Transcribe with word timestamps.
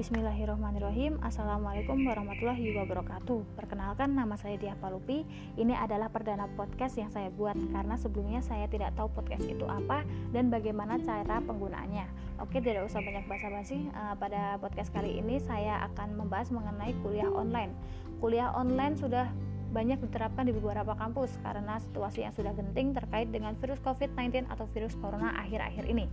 Bismillahirrahmanirrahim. 0.00 1.20
Assalamualaikum 1.20 2.08
warahmatullahi 2.08 2.72
wabarakatuh. 2.72 3.52
Perkenalkan 3.52 4.16
nama 4.16 4.32
saya 4.32 4.56
Dia 4.56 4.72
Palupi. 4.72 5.28
Ini 5.60 5.76
adalah 5.76 6.08
perdana 6.08 6.48
podcast 6.56 6.96
yang 6.96 7.12
saya 7.12 7.28
buat 7.28 7.52
Karena 7.68 8.00
sebelumnya 8.00 8.40
saya 8.40 8.64
tidak 8.64 8.96
tahu 8.96 9.12
podcast 9.12 9.44
itu 9.44 9.60
apa 9.68 10.00
Dan 10.32 10.48
bagaimana 10.48 10.96
cara 11.04 11.44
penggunaannya. 11.44 12.08
Oke 12.40 12.64
tidak 12.64 12.88
usah 12.88 13.04
banyak 13.04 13.28
basa-basi. 13.28 13.92
Uh, 13.92 14.16
Pada 14.16 14.56
podcast 14.56 14.88
kali 14.88 15.20
ini 15.20 15.36
saya 15.36 15.84
akan 15.92 16.16
membahas 16.16 16.48
mengenai 16.48 16.96
kuliah 17.04 17.28
online. 17.28 17.76
Kuliah 18.24 18.56
online 18.56 18.96
sudah 18.96 19.28
banyak 19.70 20.02
diterapkan 20.02 20.46
di 20.46 20.52
beberapa 20.52 20.98
kampus 20.98 21.38
karena 21.46 21.78
situasi 21.78 22.26
yang 22.26 22.34
sudah 22.34 22.50
genting 22.52 22.90
terkait 22.90 23.30
dengan 23.30 23.54
virus 23.58 23.78
COVID-19 23.86 24.50
atau 24.50 24.66
virus 24.74 24.98
corona 24.98 25.30
akhir-akhir 25.38 25.86
ini. 25.86 26.10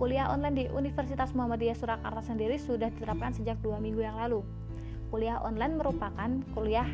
Kuliah 0.00 0.32
online 0.32 0.56
di 0.56 0.64
Universitas 0.72 1.36
Muhammadiyah 1.36 1.76
Surakarta 1.76 2.24
sendiri 2.24 2.56
sudah 2.56 2.88
diterapkan 2.88 3.36
sejak 3.36 3.60
dua 3.60 3.76
minggu 3.76 4.00
yang 4.00 4.16
lalu. 4.16 4.40
Kuliah 5.12 5.38
online 5.44 5.76
merupakan 5.76 6.30
kuliah 6.56 6.88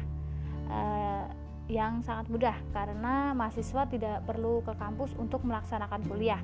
uh, 0.68 1.24
yang 1.70 2.02
sangat 2.02 2.26
mudah 2.28 2.56
karena 2.74 3.32
mahasiswa 3.32 3.86
tidak 3.88 4.26
perlu 4.26 4.60
ke 4.66 4.74
kampus 4.76 5.14
untuk 5.16 5.46
melaksanakan 5.46 6.02
kuliah 6.10 6.42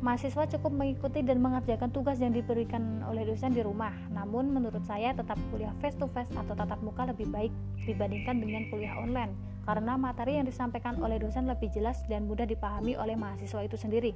mahasiswa 0.00 0.44
cukup 0.56 0.72
mengikuti 0.72 1.20
dan 1.24 1.40
mengerjakan 1.40 1.90
tugas 1.92 2.20
yang 2.20 2.32
diberikan 2.32 3.02
oleh 3.08 3.24
dosen 3.24 3.52
di 3.52 3.60
rumah. 3.60 3.92
Namun 4.12 4.52
menurut 4.52 4.82
saya 4.84 5.12
tetap 5.12 5.36
kuliah 5.48 5.72
face 5.80 5.96
to 5.96 6.08
face 6.12 6.30
atau 6.34 6.52
tatap 6.52 6.80
muka 6.80 7.08
lebih 7.08 7.28
baik 7.30 7.52
dibandingkan 7.84 8.40
dengan 8.40 8.68
kuliah 8.68 8.96
online 9.00 9.54
karena 9.64 9.96
materi 9.96 10.36
yang 10.36 10.44
disampaikan 10.44 11.00
oleh 11.00 11.16
dosen 11.16 11.48
lebih 11.48 11.72
jelas 11.72 12.04
dan 12.04 12.28
mudah 12.28 12.44
dipahami 12.44 13.00
oleh 13.00 13.16
mahasiswa 13.16 13.64
itu 13.64 13.80
sendiri. 13.80 14.12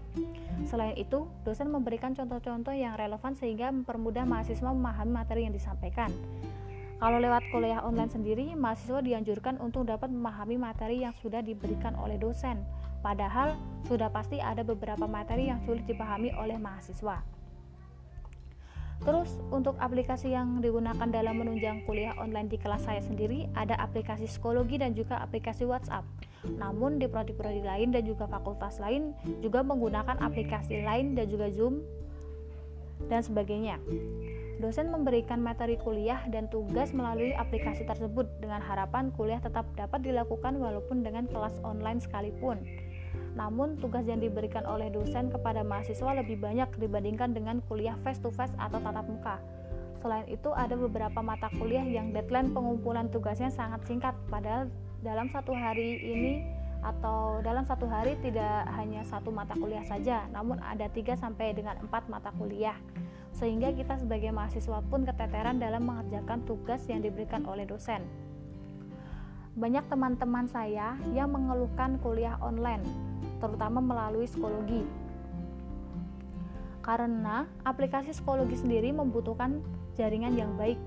Selain 0.69 0.93
itu, 0.95 1.25
dosen 1.43 1.73
memberikan 1.73 2.13
contoh-contoh 2.13 2.77
yang 2.77 3.01
relevan 3.01 3.33
sehingga 3.33 3.73
mempermudah 3.73 4.29
mahasiswa 4.29 4.69
memahami 4.69 5.13
materi 5.13 5.49
yang 5.49 5.57
disampaikan. 5.57 6.13
Kalau 6.99 7.23
lewat 7.23 7.49
kuliah 7.55 7.81
online 7.81 8.13
sendiri, 8.13 8.47
mahasiswa 8.59 9.01
dianjurkan 9.01 9.63
untuk 9.63 9.89
dapat 9.89 10.13
memahami 10.13 10.61
materi 10.61 11.07
yang 11.07 11.15
sudah 11.17 11.41
diberikan 11.41 11.97
oleh 11.97 12.21
dosen. 12.21 12.61
Padahal 13.09 13.57
sudah 13.89 14.13
pasti 14.13 14.37
ada 14.37 14.61
beberapa 14.61 15.09
materi 15.09 15.49
yang 15.49 15.65
sulit 15.65 15.89
dipahami 15.89 16.29
oleh 16.37 16.61
mahasiswa. 16.61 17.25
Terus 19.01 19.33
untuk 19.49 19.81
aplikasi 19.81 20.37
yang 20.37 20.61
digunakan 20.61 21.09
dalam 21.09 21.41
menunjang 21.41 21.89
kuliah 21.89 22.13
online 22.21 22.53
di 22.53 22.61
kelas 22.61 22.85
saya 22.85 23.01
sendiri 23.01 23.49
ada 23.57 23.81
aplikasi 23.81 24.29
psikologi 24.29 24.77
dan 24.77 24.93
juga 24.93 25.25
aplikasi 25.25 25.65
WhatsApp. 25.65 26.05
Namun 26.61 27.01
di 27.01 27.09
prodi-prodi 27.09 27.65
lain 27.65 27.97
dan 27.97 28.05
juga 28.05 28.29
fakultas 28.29 28.77
lain 28.77 29.17
juga 29.41 29.65
menggunakan 29.65 30.21
aplikasi 30.21 30.85
lain 30.85 31.17
dan 31.17 31.33
juga 31.33 31.49
Zoom 31.49 31.81
dan 33.09 33.25
sebagainya. 33.25 33.81
Dosen 34.59 34.91
memberikan 34.91 35.39
materi 35.39 35.79
kuliah 35.79 36.19
dan 36.35 36.51
tugas 36.51 36.91
melalui 36.91 37.31
aplikasi 37.31 37.87
tersebut 37.87 38.27
dengan 38.43 38.59
harapan 38.59 39.15
kuliah 39.15 39.39
tetap 39.39 39.65
dapat 39.79 40.03
dilakukan 40.03 40.59
walaupun 40.59 41.07
dengan 41.07 41.31
kelas 41.31 41.63
online 41.63 42.03
sekalipun. 42.03 42.59
Namun, 43.35 43.79
tugas 43.79 44.05
yang 44.09 44.19
diberikan 44.19 44.67
oleh 44.67 44.91
dosen 44.91 45.31
kepada 45.33 45.63
mahasiswa 45.63 46.11
lebih 46.17 46.41
banyak 46.41 46.69
dibandingkan 46.79 47.37
dengan 47.37 47.63
kuliah 47.67 47.95
face 48.07 48.19
to 48.19 48.33
face 48.35 48.53
atau 48.59 48.79
tatap 48.83 49.07
muka. 49.07 49.37
Selain 49.99 50.27
itu, 50.31 50.51
ada 50.55 50.79
beberapa 50.79 51.19
mata 51.23 51.51
kuliah 51.59 51.83
yang 51.83 52.15
deadline 52.15 52.55
pengumpulan 52.55 53.11
tugasnya 53.11 53.51
sangat 53.51 53.83
singkat, 53.87 54.15
padahal 54.31 54.71
dalam 55.03 55.31
satu 55.31 55.55
hari 55.55 55.99
ini 56.03 56.33
atau 56.79 57.43
dalam 57.43 57.67
satu 57.67 57.91
hari 57.91 58.15
tidak 58.23 58.71
hanya 58.79 59.03
satu 59.03 59.35
mata 59.35 59.59
kuliah 59.59 59.83
saja, 59.83 60.31
namun 60.31 60.63
ada 60.63 60.87
3 60.87 61.19
sampai 61.19 61.51
dengan 61.51 61.75
4 61.83 62.07
mata 62.07 62.31
kuliah 62.39 62.79
sehingga 63.39 63.71
kita 63.71 63.95
sebagai 64.03 64.35
mahasiswa 64.35 64.83
pun 64.91 65.07
keteteran 65.07 65.63
dalam 65.63 65.87
mengerjakan 65.87 66.43
tugas 66.43 66.83
yang 66.91 67.07
diberikan 67.07 67.47
oleh 67.47 67.63
dosen. 67.63 68.03
Banyak 69.59 69.91
teman-teman 69.91 70.47
saya 70.47 70.95
yang 71.11 71.35
mengeluhkan 71.35 71.99
kuliah 71.99 72.39
online, 72.39 72.87
terutama 73.43 73.83
melalui 73.83 74.31
psikologi. 74.31 74.87
Karena 76.79 77.43
aplikasi 77.67 78.15
psikologi 78.15 78.55
sendiri 78.55 78.95
membutuhkan 78.95 79.59
jaringan 79.99 80.39
yang 80.39 80.55
baik, 80.55 80.79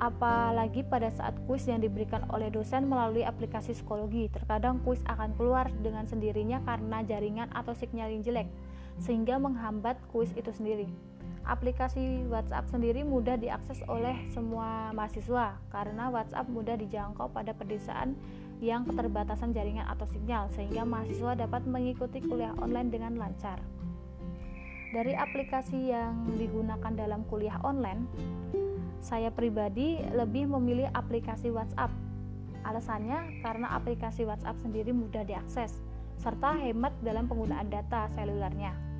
apalagi 0.00 0.88
pada 0.88 1.12
saat 1.12 1.36
kuis 1.44 1.68
yang 1.68 1.84
diberikan 1.84 2.24
oleh 2.32 2.48
dosen 2.48 2.88
melalui 2.88 3.28
aplikasi 3.28 3.76
psikologi. 3.76 4.32
Terkadang 4.32 4.80
kuis 4.80 5.04
akan 5.04 5.36
keluar 5.36 5.68
dengan 5.84 6.08
sendirinya 6.08 6.64
karena 6.64 7.04
jaringan 7.04 7.52
atau 7.52 7.76
sinyal 7.76 8.08
yang 8.08 8.24
jelek, 8.24 8.48
sehingga 9.04 9.36
menghambat 9.36 10.00
kuis 10.08 10.32
itu 10.32 10.48
sendiri. 10.48 10.88
Aplikasi 11.46 12.26
WhatsApp 12.26 12.66
sendiri 12.66 13.06
mudah 13.06 13.38
diakses 13.38 13.78
oleh 13.86 14.18
semua 14.34 14.90
mahasiswa 14.90 15.54
karena 15.70 16.10
WhatsApp 16.10 16.50
mudah 16.50 16.74
dijangkau 16.74 17.30
pada 17.30 17.54
pedesaan 17.54 18.18
yang 18.58 18.82
keterbatasan 18.82 19.54
jaringan 19.54 19.86
atau 19.86 20.10
sinyal 20.10 20.50
sehingga 20.50 20.82
mahasiswa 20.82 21.38
dapat 21.38 21.62
mengikuti 21.70 22.18
kuliah 22.18 22.50
online 22.58 22.90
dengan 22.90 23.14
lancar. 23.14 23.62
Dari 24.90 25.14
aplikasi 25.14 25.94
yang 25.94 26.34
digunakan 26.34 26.90
dalam 26.90 27.22
kuliah 27.30 27.62
online, 27.62 28.10
saya 28.98 29.30
pribadi 29.30 30.02
lebih 30.18 30.50
memilih 30.50 30.90
aplikasi 30.98 31.54
WhatsApp. 31.54 31.94
Alasannya 32.66 33.46
karena 33.46 33.70
aplikasi 33.70 34.26
WhatsApp 34.26 34.58
sendiri 34.58 34.90
mudah 34.90 35.22
diakses 35.22 35.78
serta 36.18 36.58
hemat 36.58 36.90
dalam 37.06 37.30
penggunaan 37.30 37.70
data 37.70 38.10
selulernya. 38.18 38.95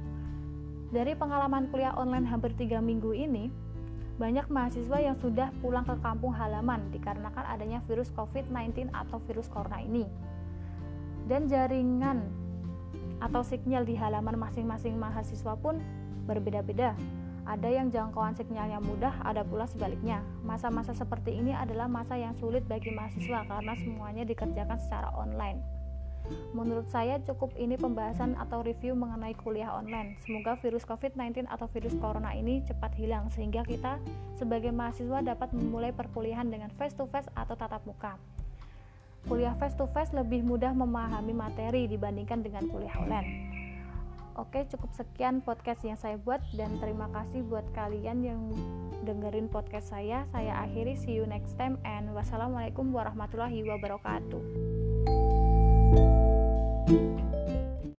Dari 0.96 1.12
pengalaman 1.12 1.68
kuliah 1.68 1.92
online 1.92 2.24
hampir 2.24 2.56
3 2.56 2.80
minggu 2.80 3.12
ini, 3.12 3.52
banyak 4.16 4.48
mahasiswa 4.48 4.96
yang 4.96 5.12
sudah 5.20 5.52
pulang 5.60 5.84
ke 5.84 5.92
kampung 6.00 6.32
halaman 6.32 6.88
dikarenakan 6.88 7.44
adanya 7.52 7.84
virus 7.84 8.08
COVID-19 8.16 8.88
atau 8.96 9.20
virus 9.28 9.44
corona 9.52 9.84
ini. 9.84 10.08
Dan 11.28 11.52
jaringan 11.52 12.24
atau 13.20 13.44
sinyal 13.44 13.84
di 13.84 13.92
halaman 13.92 14.40
masing-masing 14.40 14.96
mahasiswa 14.96 15.52
pun 15.60 15.84
berbeda-beda. 16.24 16.96
Ada 17.44 17.68
yang 17.68 17.92
jangkauan 17.92 18.32
sinyalnya 18.32 18.80
mudah, 18.80 19.20
ada 19.20 19.44
pula 19.44 19.68
sebaliknya. 19.68 20.24
Masa-masa 20.48 20.96
seperti 20.96 21.36
ini 21.36 21.52
adalah 21.52 21.92
masa 21.92 22.16
yang 22.16 22.32
sulit 22.32 22.64
bagi 22.64 22.96
mahasiswa 22.96 23.44
karena 23.44 23.76
semuanya 23.76 24.24
dikerjakan 24.24 24.80
secara 24.80 25.12
online. 25.12 25.75
Menurut 26.52 26.88
saya 26.88 27.20
cukup 27.22 27.52
ini 27.56 27.76
pembahasan 27.76 28.36
atau 28.38 28.64
review 28.64 28.96
mengenai 28.96 29.36
kuliah 29.38 29.72
online. 29.72 30.16
Semoga 30.22 30.56
virus 30.60 30.84
COVID-19 30.88 31.46
atau 31.46 31.66
virus 31.70 31.94
corona 31.98 32.32
ini 32.32 32.64
cepat 32.64 32.92
hilang 32.96 33.28
sehingga 33.32 33.62
kita 33.62 34.00
sebagai 34.36 34.72
mahasiswa 34.72 35.22
dapat 35.22 35.52
memulai 35.52 35.92
perkuliahan 35.92 36.48
dengan 36.48 36.72
face 36.74 36.96
to 36.96 37.04
face 37.08 37.28
atau 37.36 37.54
tatap 37.54 37.84
muka. 37.84 38.16
Kuliah 39.26 39.58
face 39.58 39.74
to 39.74 39.90
face 39.90 40.14
lebih 40.14 40.46
mudah 40.46 40.70
memahami 40.70 41.34
materi 41.34 41.90
dibandingkan 41.90 42.46
dengan 42.46 42.70
kuliah 42.70 42.94
online. 42.94 43.56
Oke, 44.36 44.68
cukup 44.68 44.92
sekian 44.92 45.40
podcast 45.40 45.80
yang 45.80 45.96
saya 45.96 46.20
buat 46.20 46.44
dan 46.52 46.76
terima 46.76 47.08
kasih 47.08 47.40
buat 47.48 47.64
kalian 47.72 48.20
yang 48.20 48.40
dengerin 49.08 49.48
podcast 49.48 49.96
saya. 49.96 50.28
Saya 50.28 50.60
akhiri 50.60 50.92
see 50.92 51.16
you 51.16 51.24
next 51.24 51.56
time 51.56 51.80
and 51.88 52.12
wassalamualaikum 52.12 52.92
warahmatullahi 52.92 53.64
wabarakatuh. 53.64 54.75